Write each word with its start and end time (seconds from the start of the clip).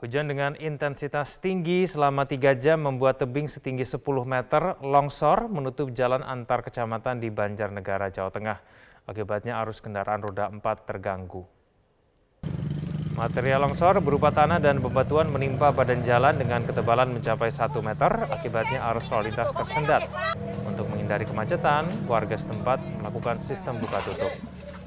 Hujan 0.00 0.32
dengan 0.32 0.56
intensitas 0.56 1.44
tinggi 1.44 1.84
selama 1.84 2.24
tiga 2.24 2.56
jam 2.56 2.88
membuat 2.88 3.20
tebing 3.20 3.52
setinggi 3.52 3.84
10 3.84 4.00
meter 4.24 4.80
longsor 4.80 5.52
menutup 5.52 5.92
jalan 5.92 6.24
antar 6.24 6.64
kecamatan 6.64 7.20
di 7.20 7.28
Banjarnegara, 7.28 8.08
Jawa 8.08 8.32
Tengah. 8.32 8.58
Akibatnya 9.04 9.60
arus 9.60 9.84
kendaraan 9.84 10.24
roda 10.24 10.48
4 10.48 10.88
terganggu. 10.88 11.44
Material 13.12 13.60
longsor 13.60 14.00
berupa 14.00 14.32
tanah 14.32 14.56
dan 14.56 14.80
bebatuan 14.80 15.28
menimpa 15.28 15.68
badan 15.68 16.00
jalan 16.00 16.32
dengan 16.32 16.64
ketebalan 16.64 17.12
mencapai 17.12 17.52
1 17.52 17.68
meter. 17.84 18.24
Akibatnya 18.32 18.80
arus 18.88 19.04
lalu 19.12 19.28
lintas 19.28 19.52
tersendat. 19.52 20.08
Untuk 20.64 20.88
menghindari 20.88 21.28
kemacetan, 21.28 21.84
warga 22.08 22.40
setempat 22.40 22.80
melakukan 23.04 23.36
sistem 23.44 23.76
buka 23.76 24.00
tutup. 24.00 24.32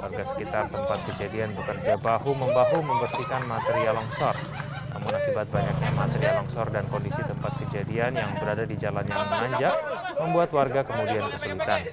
Warga 0.02 0.26
sekitar 0.26 0.74
tempat 0.74 1.06
kejadian 1.06 1.54
bekerja 1.54 2.02
bahu-membahu 2.02 2.82
membersihkan 2.82 3.46
material 3.46 4.02
longsor. 4.02 4.34
Namun 5.04 5.20
akibat 5.20 5.52
banyaknya 5.52 5.90
material 6.00 6.34
longsor 6.40 6.72
dan 6.72 6.88
kondisi 6.88 7.20
tempat 7.28 7.60
kejadian 7.60 8.16
yang 8.16 8.32
berada 8.40 8.64
di 8.64 8.80
jalan 8.80 9.04
yang 9.04 9.20
menanjak, 9.28 9.76
membuat 10.16 10.50
warga 10.56 10.88
kemudian 10.88 11.28
kesulitan. 11.28 11.84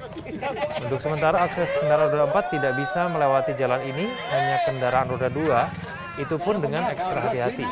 Untuk 0.78 1.02
sementara 1.02 1.42
akses 1.42 1.74
kendaraan 1.82 2.14
roda 2.14 2.30
4 2.30 2.54
tidak 2.54 2.72
bisa 2.78 3.10
melewati 3.10 3.58
jalan 3.58 3.82
ini, 3.82 4.14
hanya 4.30 4.62
kendaraan 4.62 5.10
roda 5.10 5.26
2, 5.26 6.22
itu 6.22 6.38
pun 6.38 6.62
dengan 6.62 6.86
ekstra 6.86 7.18
hati-hati. 7.18 7.66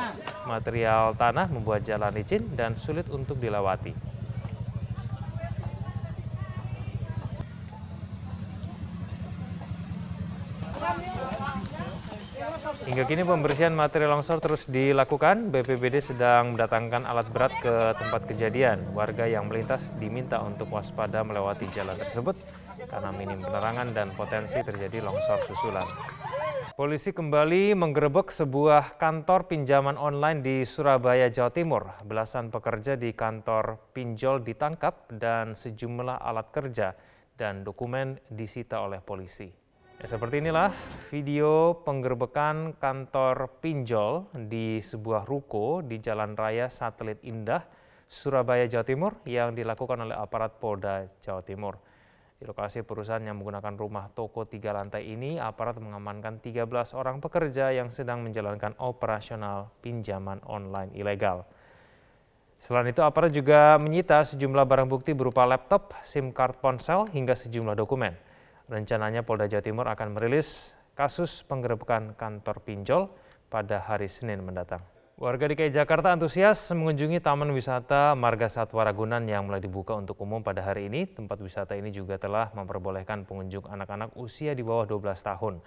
Material 0.51 1.14
tanah 1.14 1.47
membuat 1.55 1.86
jalan 1.86 2.11
licin 2.11 2.42
dan 2.59 2.75
sulit 2.75 3.06
untuk 3.06 3.39
dilewati. 3.39 4.17
Hingga 12.87 13.11
kini 13.11 13.27
pembersihan 13.27 13.75
material 13.75 14.15
longsor 14.15 14.39
terus 14.39 14.62
dilakukan. 14.71 15.51
BPBD 15.51 15.98
sedang 15.98 16.55
mendatangkan 16.55 17.03
alat 17.03 17.27
berat 17.34 17.51
ke 17.59 17.75
tempat 17.98 18.23
kejadian. 18.31 18.95
Warga 18.95 19.27
yang 19.27 19.51
melintas 19.51 19.91
diminta 19.98 20.39
untuk 20.39 20.71
waspada 20.71 21.27
melewati 21.27 21.67
jalan 21.75 21.99
tersebut 21.99 22.39
karena 22.87 23.11
minim 23.11 23.43
penerangan 23.43 23.91
dan 23.91 24.15
potensi 24.15 24.62
terjadi 24.62 25.03
longsor 25.03 25.43
susulan. 25.43 25.89
Polisi 26.79 27.11
kembali 27.11 27.75
menggerebek 27.75 28.31
sebuah 28.31 29.03
kantor 29.03 29.51
pinjaman 29.51 29.99
online 29.99 30.47
di 30.47 30.56
Surabaya, 30.62 31.27
Jawa 31.27 31.51
Timur. 31.51 31.83
Belasan 32.06 32.55
pekerja 32.55 32.95
di 32.95 33.11
kantor 33.11 33.91
pinjol 33.91 34.47
ditangkap 34.47 35.11
dan 35.11 35.59
sejumlah 35.59 36.23
alat 36.23 36.55
kerja 36.55 36.95
dan 37.34 37.67
dokumen 37.67 38.23
disita 38.31 38.79
oleh 38.87 39.03
polisi. 39.03 39.67
Ya, 39.98 40.06
seperti 40.06 40.38
inilah 40.38 40.70
video 41.10 41.82
penggerbekan 41.82 42.78
kantor 42.78 43.58
pinjol 43.58 44.30
di 44.46 44.78
sebuah 44.78 45.27
ruko 45.27 45.82
di 45.82 45.98
Jalan 45.98 46.38
Raya 46.38 46.70
Satelit 46.70 47.18
Indah, 47.27 47.66
Surabaya, 48.06 48.70
Jawa 48.70 48.86
Timur 48.86 49.19
yang 49.26 49.58
dilakukan 49.58 49.98
oleh 50.06 50.14
aparat 50.14 50.54
Polda 50.62 51.02
Jawa 51.19 51.42
Timur. 51.42 51.82
Di 52.38 52.46
lokasi 52.46 52.86
perusahaan 52.86 53.19
yang 53.19 53.42
menggunakan 53.42 53.74
rumah 53.74 54.06
toko 54.14 54.46
tiga 54.46 54.70
lantai 54.70 55.02
ini, 55.02 55.42
aparat 55.42 55.82
mengamankan 55.82 56.38
13 56.38 56.94
orang 56.94 57.19
pekerja 57.19 57.74
yang 57.74 57.91
sedang 57.91 58.22
menjalankan 58.22 58.78
operasional 58.78 59.74
pinjaman 59.82 60.38
online 60.46 60.94
ilegal. 60.94 61.42
Selain 62.62 62.86
itu, 62.86 63.02
aparat 63.02 63.34
juga 63.34 63.74
menyita 63.82 64.22
sejumlah 64.22 64.62
barang 64.62 64.86
bukti 64.86 65.10
berupa 65.10 65.42
laptop, 65.42 65.91
SIM 66.06 66.30
card 66.30 66.62
ponsel, 66.62 67.10
hingga 67.10 67.34
sejumlah 67.34 67.74
dokumen. 67.74 68.28
Rencananya 68.69 69.24
Polda 69.24 69.48
Jawa 69.48 69.64
Timur 69.64 69.88
akan 69.88 70.12
merilis 70.12 70.77
kasus 70.92 71.41
penggerebekan 71.48 72.12
kantor 72.20 72.61
pinjol 72.61 73.08
pada 73.48 73.81
hari 73.81 74.12
Senin 74.12 74.44
mendatang. 74.44 74.84
Warga 75.16 75.48
DKI 75.48 75.72
Jakarta 75.72 76.12
antusias 76.12 76.69
mengunjungi 76.76 77.16
Taman 77.25 77.48
Wisata 77.56 78.12
Marga 78.12 78.44
Satwa 78.44 78.84
Ragunan 78.84 79.25
yang 79.25 79.48
mulai 79.48 79.65
dibuka 79.65 79.97
untuk 79.97 80.20
umum 80.20 80.44
pada 80.44 80.60
hari 80.60 80.93
ini. 80.93 81.09
Tempat 81.09 81.41
wisata 81.41 81.81
ini 81.81 81.88
juga 81.88 82.20
telah 82.20 82.53
memperbolehkan 82.53 83.25
pengunjung 83.25 83.65
anak-anak 83.66 84.12
usia 84.20 84.53
di 84.53 84.60
bawah 84.60 84.84
12 84.84 85.16
tahun. 85.16 85.64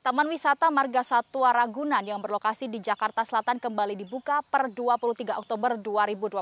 Taman 0.00 0.32
Wisata 0.32 0.72
Marga 0.72 1.04
Satwa 1.04 1.52
Ragunan 1.52 2.00
yang 2.00 2.24
berlokasi 2.24 2.72
di 2.72 2.80
Jakarta 2.80 3.20
Selatan 3.20 3.60
kembali 3.60 3.92
dibuka 4.00 4.40
per 4.48 4.72
23 4.72 5.36
Oktober 5.36 5.76
2021. 5.76 6.40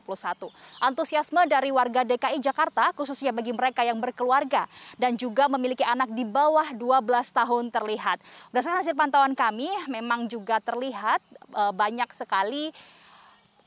Antusiasme 0.78 1.42
dari 1.50 1.74
warga 1.74 2.06
DKI 2.06 2.38
Jakarta, 2.38 2.94
khususnya 2.94 3.34
bagi 3.34 3.50
mereka 3.50 3.82
yang 3.82 3.98
berkeluarga 3.98 4.70
dan 4.94 5.18
juga 5.18 5.50
memiliki 5.50 5.82
anak 5.82 6.06
di 6.14 6.22
bawah 6.22 6.70
12 6.70 7.02
tahun 7.34 7.74
terlihat. 7.74 8.22
Berdasarkan 8.54 8.78
hasil 8.78 8.94
pantauan 8.94 9.34
kami, 9.34 9.66
memang 9.90 10.30
juga 10.30 10.62
terlihat 10.62 11.18
e, 11.50 11.62
banyak 11.74 12.14
sekali 12.14 12.70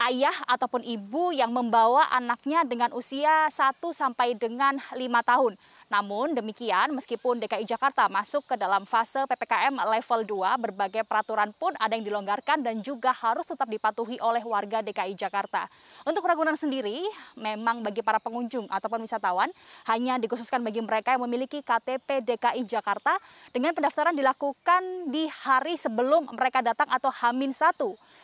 ayah 0.07 0.39
ataupun 0.47 0.87
ibu 0.87 1.35
yang 1.35 1.51
membawa 1.51 2.07
anaknya 2.15 2.63
dengan 2.63 2.95
usia 2.95 3.51
1 3.51 3.75
sampai 3.91 4.39
dengan 4.39 4.79
5 4.95 5.03
tahun. 5.19 5.59
Namun 5.91 6.31
demikian, 6.31 6.95
meskipun 6.95 7.43
DKI 7.43 7.67
Jakarta 7.67 8.07
masuk 8.07 8.47
ke 8.47 8.55
dalam 8.55 8.87
fase 8.87 9.27
PPKM 9.27 9.75
level 9.75 10.23
2, 10.23 10.63
berbagai 10.63 11.03
peraturan 11.03 11.51
pun 11.51 11.75
ada 11.75 11.91
yang 11.99 12.07
dilonggarkan 12.07 12.63
dan 12.63 12.79
juga 12.79 13.11
harus 13.11 13.43
tetap 13.43 13.67
dipatuhi 13.67 14.15
oleh 14.23 14.39
warga 14.47 14.79
DKI 14.79 15.19
Jakarta. 15.19 15.67
Untuk 16.07 16.23
Ragunan 16.23 16.55
sendiri, 16.55 17.03
memang 17.35 17.83
bagi 17.83 17.99
para 17.99 18.23
pengunjung 18.23 18.71
ataupun 18.71 19.03
wisatawan, 19.03 19.51
hanya 19.91 20.15
dikhususkan 20.15 20.63
bagi 20.63 20.79
mereka 20.79 21.11
yang 21.11 21.27
memiliki 21.27 21.59
KTP 21.59 22.23
DKI 22.23 22.63
Jakarta 22.63 23.11
dengan 23.51 23.75
pendaftaran 23.75 24.15
dilakukan 24.15 25.11
di 25.11 25.27
hari 25.43 25.75
sebelum 25.75 26.31
mereka 26.31 26.63
datang 26.63 26.87
atau 26.87 27.11
Hamin 27.11 27.51
1 27.51 27.75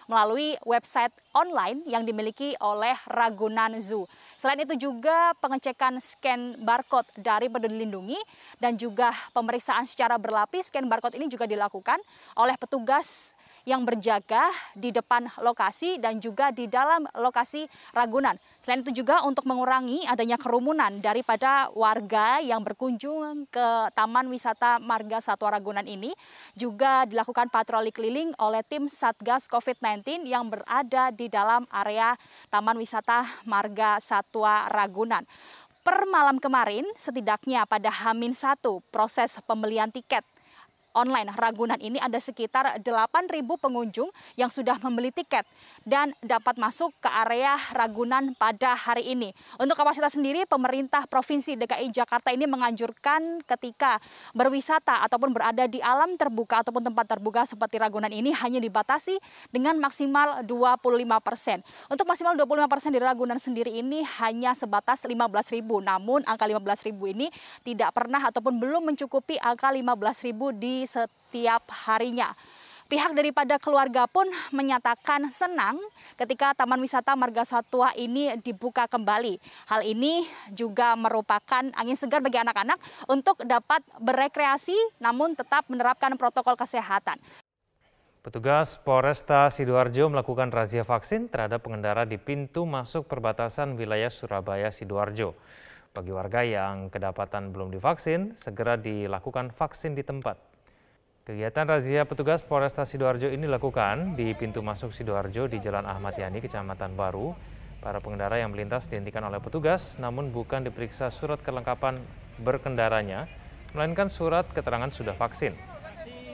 melalui 0.08 0.56
website 0.64 1.12
online 1.36 1.84
yang 1.84 2.08
dimiliki 2.08 2.56
oleh 2.64 2.96
Ragunan 3.12 3.76
Zoo. 3.84 4.08
Selain 4.38 4.62
itu 4.62 4.78
juga 4.78 5.34
pengecekan 5.42 5.98
scan 5.98 6.62
barcode 6.62 7.09
dari 7.18 7.50
Peduli 7.50 7.81
Lindungi 7.81 8.22
dan 8.57 8.75
juga 8.78 9.13
pemeriksaan 9.34 9.85
secara 9.85 10.18
berlapis 10.18 10.69
scan 10.69 10.85
barcode 10.90 11.18
ini 11.18 11.29
juga 11.29 11.45
dilakukan 11.45 12.01
oleh 12.38 12.57
petugas 12.57 13.38
yang 13.68 13.84
berjaga 13.84 14.47
di 14.79 14.95
depan 14.95 15.28
lokasi 15.44 16.00
dan 16.00 16.23
juga 16.23 16.56
di 16.56 16.72
dalam 16.72 17.03
lokasi 17.19 17.68
Ragunan. 17.91 18.40
Selain 18.63 18.79
itu 18.79 19.03
juga 19.03 19.28
untuk 19.28 19.44
mengurangi 19.44 20.07
adanya 20.07 20.40
kerumunan 20.40 21.03
daripada 21.03 21.68
warga 21.75 22.40
yang 22.40 22.63
berkunjung 22.63 23.44
ke 23.51 23.68
Taman 23.91 24.31
Wisata 24.31 24.79
Marga 24.79 25.19
Satwa 25.19 25.51
Ragunan 25.51 25.84
ini 25.84 26.16
juga 26.56 27.03
dilakukan 27.03 27.51
patroli 27.51 27.91
keliling 27.91 28.31
oleh 28.39 28.63
tim 28.63 28.88
Satgas 28.88 29.51
COVID-19 29.51 30.24
yang 30.24 30.47
berada 30.47 31.12
di 31.12 31.28
dalam 31.28 31.68
area 31.68 32.16
Taman 32.47 32.79
Wisata 32.79 33.28
Marga 33.44 34.00
Satwa 34.00 34.72
Ragunan 34.72 35.28
per 35.88 36.03
malam 36.12 36.36
kemarin 36.36 36.84
setidaknya 37.00 37.64
pada 37.64 37.88
Hamin 37.88 38.36
1 38.36 38.59
proses 38.92 39.40
pembelian 39.48 39.88
tiket 39.88 40.20
online 40.97 41.30
Ragunan 41.38 41.78
ini 41.78 42.02
ada 42.02 42.18
sekitar 42.18 42.81
8.000 42.81 43.30
pengunjung 43.62 44.09
yang 44.34 44.50
sudah 44.50 44.81
membeli 44.81 45.13
tiket 45.13 45.46
dan 45.85 46.09
dapat 46.25 46.58
masuk 46.58 46.90
ke 46.97 47.06
area 47.06 47.53
Ragunan 47.78 48.34
pada 48.34 48.74
hari 48.74 49.13
ini. 49.13 49.30
Untuk 49.62 49.78
kapasitas 49.78 50.18
sendiri, 50.18 50.50
pemerintah 50.50 51.06
Provinsi 51.06 51.53
DKI 51.53 51.94
Jakarta 51.94 52.34
ini 52.34 52.50
menganjurkan 52.50 53.46
ketika 53.46 54.02
berwisata 54.34 55.06
ataupun 55.06 55.30
berada 55.30 55.69
di 55.69 55.78
alam 55.78 56.18
terbuka 56.18 56.66
ataupun 56.66 56.81
tempat 56.81 57.06
terbuka 57.06 57.46
seperti 57.46 57.78
Ragunan 57.78 58.09
ini 58.09 58.34
hanya 58.34 58.57
dibatasi 58.57 59.22
dengan 59.53 59.78
maksimal 59.78 60.41
25 60.41 60.81
persen. 61.22 61.62
Untuk 61.91 62.09
maksimal 62.09 62.34
25 62.34 62.72
persen 62.72 62.90
di 62.90 63.00
Ragunan 63.00 63.38
sendiri 63.38 63.69
ini 63.69 64.02
hanya 64.24 64.57
sebatas 64.57 65.06
15.000. 65.06 65.62
Namun 65.62 66.25
angka 66.25 66.50
15.000 66.50 66.95
ini 67.13 67.27
tidak 67.62 67.94
pernah 67.94 68.24
ataupun 68.24 68.57
belum 68.57 68.89
mencukupi 68.89 69.38
angka 69.38 69.69
15.000 69.69 70.33
di 70.57 70.87
setiap 70.88 71.68
harinya. 71.86 72.31
Pihak 72.88 73.12
daripada 73.19 73.60
keluarga 73.60 74.07
pun 74.07 74.24
menyatakan 74.56 75.28
senang 75.28 75.75
ketika 76.16 76.56
Taman 76.56 76.80
Wisata 76.80 77.19
Marga 77.19 77.44
Satwa 77.44 77.92
ini 78.00 78.31
dibuka 78.39 78.88
kembali. 78.88 79.44
Hal 79.68 79.84
ini 79.84 80.24
juga 80.56 80.95
merupakan 80.95 81.68
angin 81.75 82.00
segar 82.00 82.24
bagi 82.24 82.39
anak-anak 82.39 82.80
untuk 83.12 83.44
dapat 83.44 83.84
berekreasi 84.00 84.80
namun 85.04 85.36
tetap 85.36 85.68
menerapkan 85.68 86.16
protokol 86.16 86.56
kesehatan. 86.56 87.19
Petugas 88.24 88.80
Polresta 88.80 89.51
Sidoarjo 89.51 90.07
melakukan 90.07 90.48
razia 90.48 90.88
vaksin 90.88 91.28
terhadap 91.28 91.68
pengendara 91.68 92.07
di 92.07 92.16
pintu 92.16 92.63
masuk 92.63 93.04
perbatasan 93.12 93.75
wilayah 93.75 94.07
Surabaya 94.07 94.72
Sidoarjo. 94.72 95.36
Bagi 95.92 96.16
warga 96.16 96.39
yang 96.48 96.88
kedapatan 96.88 97.51
belum 97.51 97.75
divaksin, 97.75 98.39
segera 98.39 98.80
dilakukan 98.80 99.51
vaksin 99.51 99.92
di 99.92 100.07
tempat. 100.07 100.47
Kegiatan 101.27 101.68
razia 101.68 102.07
petugas 102.07 102.47
Polresta 102.47 102.88
Sidoarjo 102.88 103.27
ini 103.27 103.51
dilakukan 103.51 104.15
di 104.15 104.31
pintu 104.31 104.63
masuk 104.63 104.95
Sidoarjo 104.95 105.51
di 105.51 105.59
Jalan 105.59 105.83
Ahmad 105.83 106.15
Yani, 106.15 106.39
Kecamatan 106.39 106.95
Baru. 106.95 107.35
Para 107.83 108.00
pengendara 108.00 108.39
yang 108.39 108.56
melintas 108.56 108.88
dihentikan 108.88 109.19
oleh 109.27 109.44
petugas, 109.44 110.00
namun 110.00 110.31
bukan 110.31 110.63
diperiksa 110.63 111.12
surat 111.12 111.44
kelengkapan 111.44 112.00
berkendaranya, 112.39 113.27
melainkan 113.75 114.07
surat 114.07 114.47
keterangan 114.56 114.88
sudah 114.88 115.19
vaksin. 115.19 115.51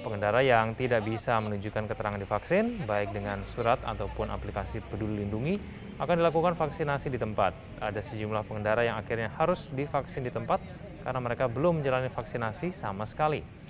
Pengendara 0.06 0.46
yang 0.46 0.78
tidak 0.78 1.02
bisa 1.10 1.42
menunjukkan 1.42 1.90
keterangan 1.90 2.22
divaksin, 2.22 2.86
baik 2.86 3.18
dengan 3.18 3.42
surat 3.50 3.82
ataupun 3.82 4.30
aplikasi 4.30 4.78
peduli 4.94 5.26
lindungi, 5.26 5.58
akan 5.98 6.22
dilakukan 6.22 6.54
vaksinasi 6.54 7.10
di 7.10 7.18
tempat. 7.18 7.58
Ada 7.82 8.06
sejumlah 8.14 8.46
pengendara 8.46 8.86
yang 8.86 9.02
akhirnya 9.02 9.34
harus 9.42 9.74
divaksin 9.74 10.22
di 10.22 10.30
tempat 10.30 10.62
karena 11.02 11.18
mereka 11.18 11.50
belum 11.50 11.82
menjalani 11.82 12.14
vaksinasi 12.14 12.78
sama 12.78 13.10
sekali. 13.10 13.63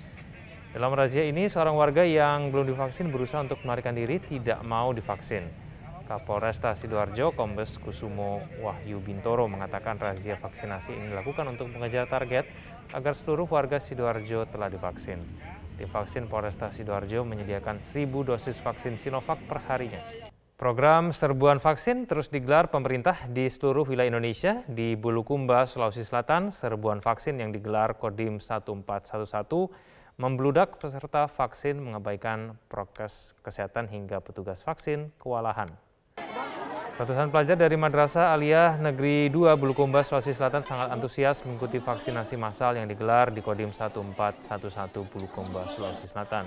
Dalam 0.74 0.90
razia 0.90 1.22
ini, 1.22 1.46
seorang 1.46 1.78
warga 1.78 2.02
yang 2.02 2.50
belum 2.50 2.74
divaksin 2.74 3.06
berusaha 3.14 3.46
untuk 3.46 3.62
melarikan 3.62 3.94
diri 3.94 4.18
tidak 4.18 4.58
mau 4.66 4.90
divaksin. 4.90 5.46
Kapolresta 6.10 6.74
Sidoarjo 6.74 7.30
Kombes 7.30 7.78
Kusumo 7.78 8.42
Wahyu 8.58 8.98
Bintoro 8.98 9.46
mengatakan 9.46 10.02
razia 10.02 10.34
vaksinasi 10.34 10.98
ini 10.98 11.14
dilakukan 11.14 11.46
untuk 11.54 11.70
mengejar 11.70 12.10
target 12.10 12.50
agar 12.90 13.14
seluruh 13.14 13.46
warga 13.46 13.78
Sidoarjo 13.78 14.50
telah 14.50 14.66
divaksin. 14.66 15.22
Tim 15.78 15.86
vaksin 15.86 16.26
Polresta 16.26 16.74
Sidoarjo 16.74 17.22
menyediakan 17.22 17.78
1.000 17.78 18.10
dosis 18.10 18.58
vaksin 18.58 18.98
Sinovac 18.98 19.38
per 19.46 19.62
harinya. 19.70 20.02
Program 20.58 21.14
serbuan 21.14 21.62
vaksin 21.62 22.10
terus 22.10 22.34
digelar 22.34 22.66
pemerintah 22.66 23.30
di 23.30 23.46
seluruh 23.46 23.86
wilayah 23.86 24.10
Indonesia. 24.10 24.66
Di 24.66 24.98
Bulukumba, 24.98 25.70
Sulawesi 25.70 26.02
Selatan, 26.02 26.50
serbuan 26.50 26.98
vaksin 26.98 27.38
yang 27.38 27.54
digelar 27.54 27.94
Kodim 27.94 28.42
1411 28.42 29.93
membludak 30.14 30.78
peserta 30.78 31.26
vaksin 31.26 31.74
mengabaikan 31.82 32.54
prokes 32.70 33.34
kesehatan 33.42 33.90
hingga 33.90 34.22
petugas 34.22 34.62
vaksin 34.62 35.10
kewalahan. 35.18 35.74
Ratusan 36.94 37.34
pelajar 37.34 37.58
dari 37.58 37.74
Madrasah 37.74 38.30
Aliyah 38.30 38.78
Negeri 38.78 39.26
2 39.26 39.58
Bulukumba, 39.58 40.06
Sulawesi 40.06 40.30
Selatan 40.30 40.62
sangat 40.62 40.94
antusias 40.94 41.42
mengikuti 41.42 41.82
vaksinasi 41.82 42.38
massal 42.38 42.78
yang 42.78 42.86
digelar 42.86 43.34
di 43.34 43.42
Kodim 43.42 43.74
1411 43.74 45.02
Bulukumba, 45.10 45.66
Sulawesi 45.66 46.06
Selatan. 46.06 46.46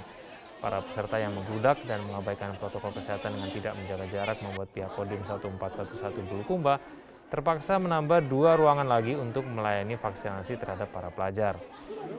Para 0.63 0.79
peserta 0.79 1.19
yang 1.19 1.35
membludak 1.35 1.83
dan 1.83 1.99
mengabaikan 2.07 2.55
protokol 2.55 2.95
kesehatan 2.95 3.35
dengan 3.35 3.51
tidak 3.51 3.73
menjaga 3.75 4.05
jarak 4.07 4.37
membuat 4.39 4.71
pihak 4.71 4.89
Kodim 4.95 5.19
1411 5.27 6.31
Bulukumba 6.31 6.79
terpaksa 7.27 7.75
menambah 7.75 8.23
dua 8.31 8.55
ruangan 8.55 8.87
lagi 8.87 9.11
untuk 9.11 9.43
melayani 9.43 9.99
vaksinasi 9.99 10.55
terhadap 10.55 10.87
para 10.95 11.11
pelajar. 11.11 11.59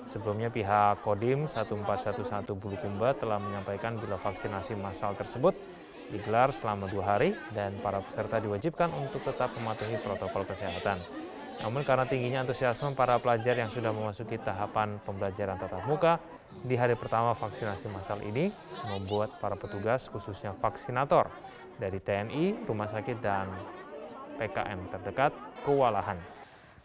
Sebelumnya 0.04 0.52
pihak 0.52 1.00
Kodim 1.00 1.48
1411 1.48 2.52
Bulukumba 2.56 3.16
telah 3.16 3.40
menyampaikan 3.40 3.96
bila 3.96 4.20
vaksinasi 4.20 4.76
massal 4.76 5.16
tersebut 5.16 5.56
digelar 6.12 6.52
selama 6.52 6.88
dua 6.88 7.16
hari 7.16 7.36
dan 7.52 7.76
para 7.84 8.00
peserta 8.00 8.40
diwajibkan 8.40 8.88
untuk 8.96 9.20
tetap 9.24 9.52
mematuhi 9.56 9.96
protokol 10.00 10.44
kesehatan. 10.48 11.00
Namun 11.58 11.82
karena 11.82 12.06
tingginya 12.06 12.46
antusiasme 12.46 12.94
para 12.94 13.18
pelajar 13.18 13.58
yang 13.58 13.68
sudah 13.68 13.90
memasuki 13.90 14.38
tahapan 14.38 15.02
pembelajaran 15.02 15.58
tatap 15.58 15.84
muka 15.90 16.22
di 16.64 16.78
hari 16.78 16.94
pertama 16.94 17.34
vaksinasi 17.34 17.90
massal 17.90 18.22
ini 18.22 18.48
membuat 18.86 19.36
para 19.42 19.58
petugas 19.58 20.06
khususnya 20.06 20.54
vaksinator 20.54 21.28
dari 21.76 21.98
TNI, 21.98 22.66
rumah 22.66 22.86
sakit 22.86 23.18
dan 23.18 23.50
PKM 24.38 24.80
terdekat 24.94 25.34
kewalahan. 25.66 26.16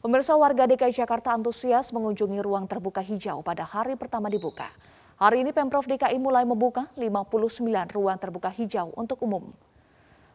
Pemirsa 0.02 0.36
warga 0.36 0.68
DKI 0.68 0.92
Jakarta 0.92 1.32
antusias 1.32 1.94
mengunjungi 1.96 2.44
ruang 2.44 2.68
terbuka 2.68 3.00
hijau 3.00 3.40
pada 3.40 3.64
hari 3.64 3.96
pertama 3.96 4.28
dibuka. 4.28 4.68
Hari 5.16 5.46
ini 5.46 5.56
Pemprov 5.56 5.88
DKI 5.88 6.20
mulai 6.20 6.44
membuka 6.44 6.92
59 7.00 7.64
ruang 7.96 8.18
terbuka 8.20 8.52
hijau 8.52 8.92
untuk 8.98 9.22
umum. 9.24 9.54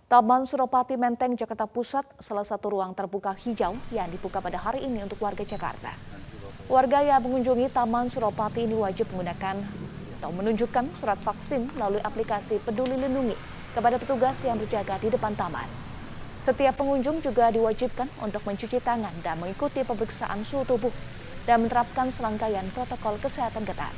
Taman 0.09 0.49
Suropati 0.49 0.97
Menteng, 0.97 1.37
Jakarta 1.37 1.69
Pusat, 1.69 2.17
salah 2.17 2.47
satu 2.47 2.73
ruang 2.73 2.97
terbuka 2.97 3.37
hijau 3.45 3.77
yang 3.93 4.09
dibuka 4.09 4.41
pada 4.41 4.57
hari 4.57 4.89
ini 4.89 5.05
untuk 5.05 5.21
warga 5.21 5.45
Jakarta. 5.45 5.93
Warga 6.65 7.05
yang 7.05 7.21
mengunjungi 7.21 7.69
Taman 7.69 8.09
Suropati 8.09 8.65
ini 8.65 8.73
wajib 8.73 9.05
menggunakan 9.13 9.61
atau 10.19 10.31
menunjukkan 10.33 10.97
surat 10.97 11.21
vaksin 11.21 11.69
melalui 11.77 12.01
aplikasi 12.01 12.57
Peduli 12.65 12.97
Lindungi 12.97 13.37
kepada 13.77 14.01
petugas 14.01 14.41
yang 14.49 14.57
berjaga 14.57 14.97
di 14.97 15.13
depan 15.13 15.37
taman. 15.37 15.88
Setiap 16.49 16.81
pengunjung 16.81 17.21
juga 17.21 17.53
diwajibkan 17.53 18.09
untuk 18.25 18.41
mencuci 18.49 18.81
tangan 18.81 19.13
dan 19.21 19.37
mengikuti 19.37 19.85
pemeriksaan 19.85 20.41
suhu 20.41 20.65
tubuh 20.65 20.89
dan 21.45 21.61
menerapkan 21.61 22.09
serangkaian 22.09 22.65
protokol 22.73 23.21
kesehatan 23.21 23.69
ketat. 23.69 23.93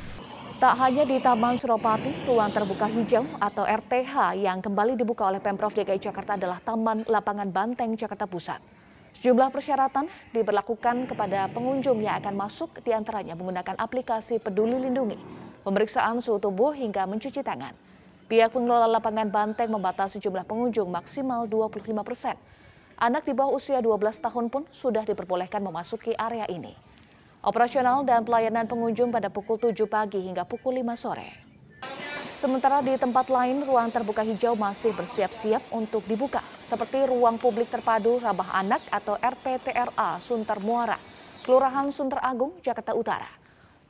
Tak 0.59 0.75
hanya 0.83 1.07
di 1.07 1.23
Taman 1.23 1.55
Suropati, 1.55 2.11
ruang 2.27 2.51
terbuka 2.51 2.91
hijau 2.91 3.23
atau 3.39 3.63
RTH 3.63 4.35
yang 4.35 4.59
kembali 4.59 4.99
dibuka 4.99 5.31
oleh 5.31 5.39
Pemprov 5.39 5.71
DKI 5.71 6.11
Jakarta 6.11 6.35
adalah 6.35 6.59
Taman 6.59 7.07
Lapangan 7.07 7.47
Banteng 7.55 7.95
Jakarta 7.95 8.27
Pusat. 8.27 8.59
Sejumlah 9.15 9.47
persyaratan 9.47 10.11
diberlakukan 10.35 11.07
kepada 11.07 11.47
pengunjung 11.55 12.03
yang 12.03 12.19
akan 12.19 12.35
masuk 12.35 12.83
di 12.83 12.91
antaranya 12.91 13.31
menggunakan 13.39 13.79
aplikasi 13.79 14.43
Peduli 14.43 14.75
Lindungi, 14.75 15.15
pemeriksaan 15.63 16.19
suhu 16.19 16.35
tubuh 16.35 16.75
hingga 16.75 17.07
mencuci 17.07 17.39
tangan. 17.47 17.90
Pihak 18.31 18.55
pengelola 18.55 18.87
lapangan 18.87 19.27
Banteng 19.27 19.67
membatasi 19.75 20.23
jumlah 20.23 20.47
pengunjung 20.47 20.87
maksimal 20.87 21.51
25 21.51 21.83
persen. 21.99 22.39
Anak 22.95 23.27
di 23.27 23.35
bawah 23.35 23.59
usia 23.59 23.83
12 23.83 24.23
tahun 24.23 24.47
pun 24.47 24.63
sudah 24.71 25.03
diperbolehkan 25.03 25.59
memasuki 25.59 26.15
area 26.15 26.47
ini. 26.47 26.71
Operasional 27.43 28.07
dan 28.07 28.23
pelayanan 28.23 28.71
pengunjung 28.71 29.11
pada 29.11 29.27
pukul 29.27 29.59
7 29.59 29.83
pagi 29.83 30.23
hingga 30.23 30.47
pukul 30.47 30.79
5 30.79 30.95
sore. 30.95 31.27
Sementara 32.39 32.79
di 32.79 32.95
tempat 32.95 33.27
lain, 33.27 33.67
ruang 33.67 33.91
terbuka 33.91 34.23
hijau 34.23 34.55
masih 34.55 34.95
bersiap-siap 34.95 35.67
untuk 35.75 36.07
dibuka, 36.07 36.39
seperti 36.71 37.03
ruang 37.11 37.35
publik 37.35 37.67
terpadu 37.67 38.23
Rabah 38.23 38.63
Anak 38.63 38.79
atau 38.95 39.19
RPTRA 39.19 40.23
Sunter 40.23 40.63
Muara, 40.63 40.95
Kelurahan 41.43 41.91
Sunter 41.91 42.23
Agung, 42.23 42.55
Jakarta 42.63 42.95
Utara. 42.95 43.40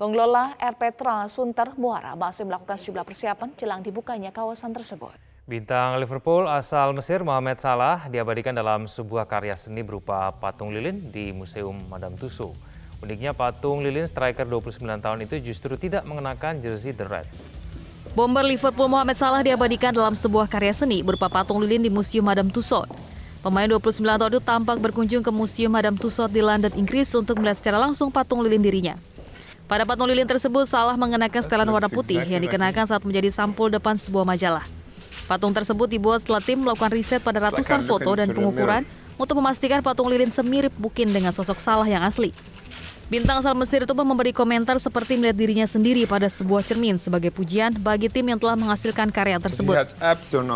Pengelola 0.01 0.57
RPTRA 0.57 1.29
Sunter 1.29 1.77
Muara 1.77 2.17
masih 2.17 2.41
melakukan 2.41 2.73
sejumlah 2.73 3.05
persiapan 3.05 3.53
jelang 3.53 3.85
dibukanya 3.85 4.33
kawasan 4.33 4.73
tersebut. 4.73 5.13
Bintang 5.45 6.01
Liverpool 6.01 6.49
asal 6.49 6.89
Mesir 6.89 7.21
Mohamed 7.21 7.61
Salah 7.61 8.09
diabadikan 8.09 8.49
dalam 8.49 8.89
sebuah 8.89 9.29
karya 9.29 9.53
seni 9.53 9.85
berupa 9.85 10.33
patung 10.41 10.73
lilin 10.73 11.13
di 11.13 11.29
Museum 11.29 11.77
Madame 11.85 12.17
Tussauds. 12.17 12.57
Uniknya 12.97 13.37
patung 13.37 13.85
lilin 13.85 14.09
striker 14.09 14.41
29 14.41 14.81
tahun 14.81 15.21
itu 15.21 15.53
justru 15.53 15.77
tidak 15.77 16.01
mengenakan 16.09 16.57
jersey 16.57 16.97
The 16.97 17.05
Red. 17.05 17.29
Bomber 18.17 18.41
Liverpool 18.41 18.89
Mohamed 18.89 19.21
Salah 19.21 19.45
diabadikan 19.45 19.93
dalam 19.93 20.17
sebuah 20.17 20.49
karya 20.49 20.73
seni 20.73 21.05
berupa 21.05 21.29
patung 21.29 21.61
lilin 21.61 21.85
di 21.85 21.93
Museum 21.93 22.25
Madame 22.25 22.49
Tussauds. 22.49 22.89
Pemain 23.45 23.69
29 23.69 24.01
tahun 24.01 24.33
itu 24.33 24.41
tampak 24.41 24.81
berkunjung 24.81 25.21
ke 25.21 25.29
Museum 25.29 25.69
Madame 25.69 25.93
Tussauds 26.01 26.33
di 26.33 26.41
London, 26.41 26.73
Inggris 26.73 27.13
untuk 27.13 27.37
melihat 27.37 27.61
secara 27.61 27.77
langsung 27.77 28.09
patung 28.09 28.41
lilin 28.41 28.65
dirinya. 28.65 28.97
Pada 29.71 29.87
patung 29.87 30.03
lilin 30.03 30.27
tersebut, 30.27 30.67
Salah 30.67 30.99
mengenakan 30.99 31.39
setelan 31.39 31.71
warna 31.71 31.87
putih 31.87 32.19
yang 32.27 32.43
dikenakan 32.43 32.91
saat 32.91 33.07
menjadi 33.07 33.31
sampul 33.31 33.71
depan 33.71 33.95
sebuah 33.95 34.27
majalah. 34.27 34.67
Patung 35.31 35.55
tersebut 35.55 35.87
dibuat 35.87 36.27
setelah 36.27 36.43
tim 36.43 36.59
melakukan 36.59 36.91
riset 36.91 37.23
pada 37.23 37.39
ratusan 37.39 37.87
foto 37.87 38.11
dan 38.19 38.27
pengukuran 38.35 38.83
untuk 39.15 39.39
memastikan 39.39 39.79
patung 39.79 40.11
lilin 40.11 40.27
semirip 40.27 40.75
mungkin 40.75 41.15
dengan 41.15 41.31
sosok 41.31 41.55
Salah 41.63 41.87
yang 41.87 42.03
asli. 42.03 42.35
Bintang 43.07 43.39
asal 43.39 43.55
Mesir 43.55 43.87
itu 43.87 43.95
pun 43.95 44.03
memberi 44.03 44.35
komentar 44.35 44.75
seperti 44.75 45.15
melihat 45.15 45.39
dirinya 45.39 45.67
sendiri 45.67 46.03
pada 46.03 46.27
sebuah 46.27 46.67
cermin 46.67 46.99
sebagai 46.99 47.31
pujian 47.31 47.71
bagi 47.79 48.11
tim 48.11 48.27
yang 48.27 48.43
telah 48.43 48.59
menghasilkan 48.59 49.07
karya 49.07 49.39
tersebut. 49.39 49.75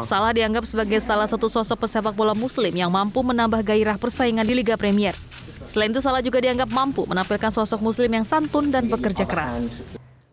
Salah 0.03 0.35
dianggap 0.35 0.67
sebagai 0.67 0.99
salah 0.99 1.31
satu 1.31 1.47
sosok 1.47 1.87
pesepak 1.87 2.11
bola 2.11 2.35
muslim 2.35 2.75
yang 2.75 2.91
mampu 2.91 3.23
menambah 3.23 3.63
gairah 3.63 3.95
persaingan 3.95 4.43
di 4.43 4.59
Liga 4.59 4.75
Premier. 4.75 5.15
Selain 5.75 5.91
itu 5.91 5.99
Salah 5.99 6.23
juga 6.23 6.39
dianggap 6.39 6.71
mampu 6.71 7.03
menampilkan 7.03 7.51
sosok 7.51 7.83
muslim 7.83 8.07
yang 8.07 8.23
santun 8.23 8.71
dan 8.71 8.87
bekerja 8.87 9.27
keras. 9.27 9.83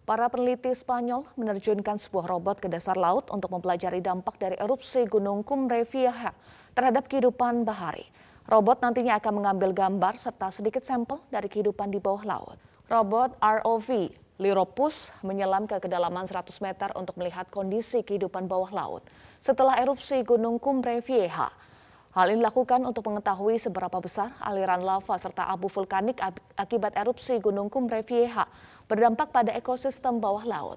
Para 0.07 0.31
peneliti 0.31 0.71
Spanyol 0.71 1.27
menerjunkan 1.35 1.99
sebuah 1.99 2.31
robot 2.31 2.63
ke 2.63 2.71
dasar 2.71 2.95
laut 2.95 3.27
untuk 3.27 3.51
mempelajari 3.51 3.99
dampak 3.99 4.39
dari 4.39 4.55
erupsi 4.55 5.03
Gunung 5.03 5.43
Cumbre 5.43 5.83
Vieja 5.83 6.31
terhadap 6.79 7.11
kehidupan 7.11 7.67
bahari. 7.67 8.07
Robot 8.47 8.87
nantinya 8.87 9.19
akan 9.19 9.43
mengambil 9.43 9.75
gambar 9.75 10.15
serta 10.15 10.55
sedikit 10.55 10.87
sampel 10.87 11.19
dari 11.27 11.51
kehidupan 11.51 11.91
di 11.91 11.99
bawah 11.99 12.23
laut. 12.23 12.55
Robot 12.87 13.35
ROV 13.43 14.15
Liropus 14.39 15.11
menyelam 15.27 15.67
ke 15.67 15.83
kedalaman 15.83 16.23
100 16.23 16.55
meter 16.63 16.95
untuk 16.95 17.19
melihat 17.19 17.51
kondisi 17.51 18.07
kehidupan 18.07 18.47
bawah 18.47 18.71
laut 18.71 19.03
setelah 19.43 19.75
erupsi 19.83 20.23
Gunung 20.23 20.63
Cumbre 20.63 21.03
Vieja. 21.03 21.51
Hal 22.13 22.29
ini 22.29 22.45
dilakukan 22.45 22.85
untuk 22.85 23.09
mengetahui 23.09 23.57
seberapa 23.57 23.97
besar 23.97 24.37
aliran 24.45 24.85
lava 24.85 25.17
serta 25.17 25.49
abu 25.49 25.73
vulkanik 25.73 26.21
akibat 26.61 26.93
erupsi 26.93 27.41
Gunung 27.41 27.73
Cumbre 27.73 28.05
berdampak 28.85 29.33
pada 29.33 29.49
ekosistem 29.57 30.21
bawah 30.21 30.45
laut. 30.45 30.77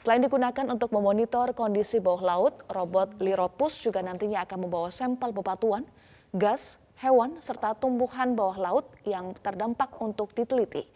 Selain 0.00 0.24
digunakan 0.24 0.64
untuk 0.72 0.88
memonitor 0.96 1.52
kondisi 1.52 2.00
bawah 2.00 2.24
laut, 2.24 2.54
robot 2.72 3.20
Liropus 3.20 3.84
juga 3.84 4.00
nantinya 4.00 4.48
akan 4.48 4.64
membawa 4.64 4.88
sampel 4.88 5.36
bebatuan, 5.36 5.84
gas, 6.32 6.80
hewan, 7.04 7.36
serta 7.44 7.76
tumbuhan 7.76 8.32
bawah 8.32 8.56
laut 8.56 8.88
yang 9.04 9.36
terdampak 9.44 9.92
untuk 10.00 10.32
diteliti. 10.32 10.88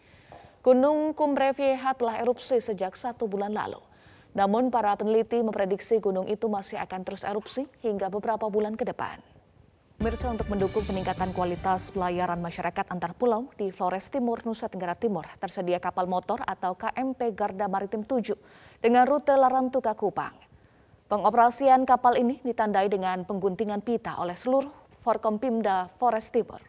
Gunung 0.65 1.13
Cumbre 1.13 1.53
telah 1.53 2.17
erupsi 2.17 2.57
sejak 2.57 2.97
satu 2.97 3.29
bulan 3.29 3.53
lalu. 3.53 3.77
Namun 4.33 4.73
para 4.73 4.97
peneliti 4.97 5.37
memprediksi 5.37 6.01
gunung 6.01 6.25
itu 6.25 6.49
masih 6.49 6.81
akan 6.81 7.05
terus 7.05 7.21
erupsi 7.21 7.69
hingga 7.85 8.09
beberapa 8.09 8.49
bulan 8.49 8.73
ke 8.73 8.81
depan. 8.81 9.36
Pemirsa 9.97 10.29
untuk 10.29 10.53
mendukung 10.53 10.85
peningkatan 10.85 11.33
kualitas 11.33 11.89
pelayaran 11.89 12.37
masyarakat 12.37 12.85
antar 12.93 13.17
pulau 13.17 13.49
di 13.57 13.73
Flores 13.73 14.05
Timur, 14.13 14.37
Nusa 14.45 14.69
Tenggara 14.69 14.93
Timur, 14.93 15.25
tersedia 15.41 15.81
kapal 15.81 16.05
motor 16.05 16.37
atau 16.45 16.77
KMP 16.77 17.33
Garda 17.33 17.65
Maritim 17.65 18.05
7 18.05 18.37
dengan 18.77 19.09
rute 19.09 19.33
Larantuka 19.33 19.97
Kupang. 19.97 20.37
Pengoperasian 21.09 21.81
kapal 21.89 22.21
ini 22.21 22.37
ditandai 22.45 22.93
dengan 22.93 23.25
pengguntingan 23.25 23.81
pita 23.81 24.21
oleh 24.21 24.37
seluruh 24.37 24.69
Forkompimda 25.01 25.89
Flores 25.97 26.29
Timur. 26.29 26.61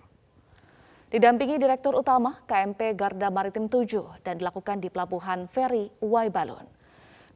Didampingi 1.12 1.60
Direktur 1.60 2.00
Utama 2.00 2.40
KMP 2.48 2.96
Garda 2.96 3.28
Maritim 3.28 3.68
7 3.68 4.24
dan 4.24 4.40
dilakukan 4.40 4.80
di 4.80 4.88
Pelabuhan 4.88 5.52
Feri 5.52 5.92
Waibalun. 6.00 6.64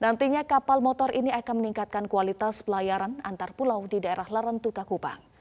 Nantinya 0.01 0.41
kapal 0.49 0.81
motor 0.81 1.13
ini 1.13 1.29
akan 1.29 1.61
meningkatkan 1.61 2.09
kualitas 2.09 2.65
pelayaran 2.65 3.21
antar 3.21 3.53
pulau 3.53 3.85
di 3.85 4.01
daerah 4.01 4.25
Larantuka 4.33 4.89
Kupang. 4.89 5.32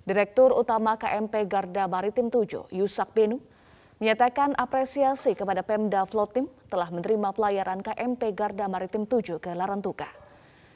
Direktur 0.00 0.56
Utama 0.56 0.96
KMP 0.96 1.44
Garda 1.44 1.84
Maritim 1.84 2.32
7, 2.32 2.72
Yusak 2.72 3.12
Benu, 3.12 3.36
menyatakan 4.00 4.56
apresiasi 4.56 5.36
kepada 5.36 5.60
Pemda 5.60 6.08
Flotim 6.08 6.48
telah 6.72 6.88
menerima 6.88 7.36
pelayaran 7.36 7.84
KMP 7.84 8.32
Garda 8.32 8.64
Maritim 8.64 9.04
7 9.04 9.36
ke 9.36 9.52
Larantuka. 9.52 10.08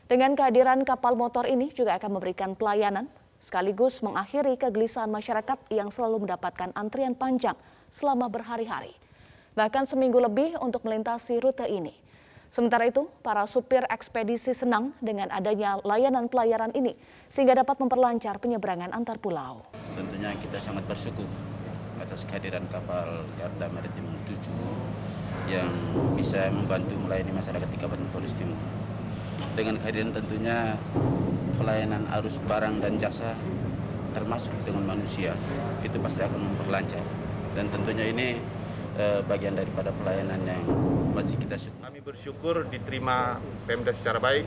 Dengan 0.05 0.37
kehadiran 0.37 0.85
kapal 0.85 1.17
motor 1.17 1.49
ini 1.49 1.73
juga 1.73 1.97
akan 1.97 2.21
memberikan 2.21 2.53
pelayanan 2.53 3.09
sekaligus 3.41 4.05
mengakhiri 4.05 4.61
kegelisahan 4.61 5.09
masyarakat 5.09 5.57
yang 5.73 5.89
selalu 5.89 6.29
mendapatkan 6.29 6.77
antrian 6.77 7.17
panjang 7.17 7.57
selama 7.89 8.29
berhari-hari. 8.29 8.93
Bahkan 9.57 9.89
seminggu 9.89 10.21
lebih 10.21 10.61
untuk 10.61 10.85
melintasi 10.85 11.41
rute 11.41 11.65
ini. 11.65 11.97
Sementara 12.55 12.87
itu, 12.87 13.11
para 13.27 13.43
supir 13.51 13.83
ekspedisi 13.91 14.55
senang 14.55 14.95
dengan 15.03 15.27
adanya 15.35 15.75
layanan 15.83 16.31
pelayaran 16.31 16.71
ini 16.71 16.95
sehingga 17.27 17.59
dapat 17.59 17.83
memperlancar 17.83 18.39
penyeberangan 18.39 18.95
antar 18.95 19.19
pulau. 19.19 19.67
Tentunya 19.99 20.31
kita 20.39 20.63
sangat 20.63 20.87
bersyukur 20.87 21.27
atas 21.99 22.23
kehadiran 22.23 22.63
kapal 22.71 23.27
Garda 23.43 23.67
Maritim 23.75 24.07
7 24.31 24.55
yang 25.51 25.67
bisa 26.15 26.47
membantu 26.55 26.95
melayani 26.95 27.35
masyarakat 27.35 27.67
di 27.67 27.75
Kabupaten 27.75 28.07
Flores 28.15 28.39
Timur. 28.39 28.59
Dengan 29.59 29.75
kehadiran 29.83 30.15
tentunya 30.15 30.79
pelayanan 31.59 32.07
arus 32.23 32.39
barang 32.39 32.79
dan 32.79 33.03
jasa 33.03 33.35
termasuk 34.15 34.55
dengan 34.63 34.95
manusia 34.95 35.35
itu 35.83 35.99
pasti 35.99 36.23
akan 36.23 36.39
memperlancar 36.39 37.03
dan 37.59 37.67
tentunya 37.75 38.15
ini 38.15 38.39
eh, 38.99 39.21
bagian 39.27 39.55
daripada 39.59 39.91
pelayanan 39.95 40.41
yang 40.45 40.63
masih 41.15 41.39
kita 41.39 41.57
syukur. 41.57 41.81
Kami 41.87 42.01
bersyukur 42.03 42.55
diterima 42.69 43.39
Pemda 43.67 43.95
secara 43.95 44.19
baik 44.19 44.45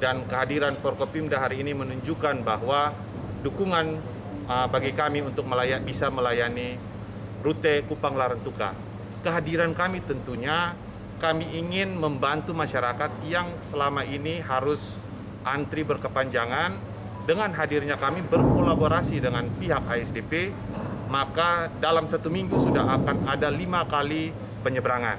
dan 0.00 0.24
kehadiran 0.24 0.76
Forkopimda 0.80 1.36
hari 1.40 1.60
ini 1.60 1.76
menunjukkan 1.76 2.40
bahwa 2.40 2.92
dukungan 3.44 4.00
uh, 4.48 4.66
bagi 4.68 4.96
kami 4.96 5.20
untuk 5.24 5.44
melaya, 5.44 5.80
bisa 5.80 6.08
melayani 6.08 6.80
rute 7.44 7.84
Kupang 7.84 8.16
Larantuka. 8.16 8.72
Kehadiran 9.20 9.76
kami 9.76 10.00
tentunya 10.00 10.72
kami 11.20 11.52
ingin 11.52 12.00
membantu 12.00 12.56
masyarakat 12.56 13.12
yang 13.28 13.52
selama 13.68 14.08
ini 14.08 14.40
harus 14.40 14.96
antri 15.44 15.84
berkepanjangan 15.84 16.72
dengan 17.28 17.52
hadirnya 17.52 18.00
kami 18.00 18.24
berkolaborasi 18.24 19.20
dengan 19.20 19.44
pihak 19.60 19.84
ASDP 19.84 20.48
maka 21.10 21.66
dalam 21.82 22.06
satu 22.06 22.30
minggu 22.30 22.54
sudah 22.54 22.86
akan 23.02 23.26
ada 23.26 23.50
lima 23.50 23.82
kali 23.82 24.30
penyeberangan. 24.62 25.18